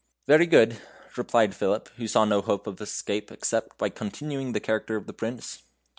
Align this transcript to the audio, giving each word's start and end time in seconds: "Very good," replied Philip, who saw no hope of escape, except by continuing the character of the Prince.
"Very 0.25 0.47
good," 0.47 0.79
replied 1.15 1.53
Philip, 1.53 1.87
who 1.97 2.07
saw 2.07 2.25
no 2.25 2.41
hope 2.41 2.65
of 2.65 2.81
escape, 2.81 3.31
except 3.31 3.77
by 3.77 3.89
continuing 3.89 4.53
the 4.53 4.59
character 4.59 4.95
of 4.95 5.05
the 5.05 5.13
Prince. 5.13 5.61